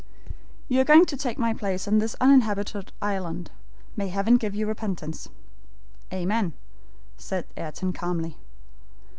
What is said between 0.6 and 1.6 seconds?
"You are going to take my